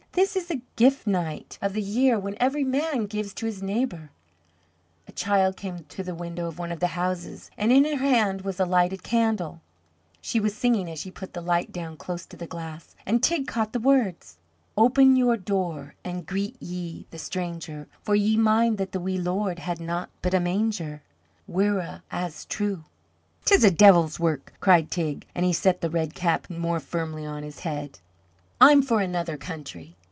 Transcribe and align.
This 0.13 0.35
is 0.35 0.47
the 0.47 0.61
Gift 0.75 1.07
Night 1.07 1.57
of 1.61 1.71
the 1.71 1.81
year, 1.81 2.19
when 2.19 2.35
every 2.37 2.65
man 2.65 3.05
gives 3.05 3.33
to 3.35 3.45
his 3.45 3.63
neighbour." 3.63 4.11
A 5.07 5.13
child 5.13 5.55
came 5.55 5.85
to 5.85 6.03
the 6.03 6.13
window 6.13 6.47
of 6.47 6.59
one 6.59 6.71
of 6.73 6.81
the 6.81 6.87
houses, 6.99 7.49
and 7.57 7.71
in 7.71 7.85
her 7.85 7.95
hand 7.95 8.41
was 8.41 8.59
a 8.59 8.65
lighted 8.65 9.03
candle. 9.03 9.61
She 10.19 10.37
was 10.37 10.53
singing 10.53 10.89
as 10.91 10.99
she 10.99 11.11
put 11.11 11.31
the 11.33 11.39
light 11.39 11.71
down 11.71 11.95
close 11.95 12.25
to 12.25 12.35
the 12.35 12.45
glass, 12.45 12.93
and 13.05 13.21
Teig 13.23 13.47
caught 13.47 13.71
the 13.71 13.79
words: 13.79 14.37
"Open 14.75 15.15
your 15.15 15.37
door 15.37 15.95
an' 16.03 16.23
greet 16.23 16.61
ye 16.61 17.07
the 17.09 17.17
stranger 17.17 17.87
For 18.01 18.13
ye 18.13 18.35
mind 18.35 18.77
that 18.79 18.91
the 18.91 18.99
wee 18.99 19.17
Lord 19.17 19.59
had 19.59 19.79
naught 19.79 20.09
but 20.21 20.33
a 20.33 20.41
manger. 20.41 21.01
Mhuire 21.49 22.01
as 22.11 22.45
truagh!" 22.47 22.83
"'Tis 23.45 23.61
the 23.61 23.71
de'il's 23.71 24.19
work!" 24.19 24.51
cried 24.59 24.91
Teig, 24.91 25.23
and 25.33 25.45
he 25.45 25.53
set 25.53 25.79
the 25.79 25.89
red 25.89 26.13
cap 26.13 26.49
more 26.49 26.81
firmly 26.81 27.25
on 27.25 27.43
his 27.43 27.61
head. 27.61 27.99
"I'm 28.59 28.81
for 28.81 28.99
another 28.99 29.37
country." 29.37 29.95